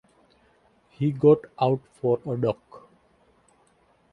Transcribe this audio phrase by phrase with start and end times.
[0.89, 2.89] He got out for a duck.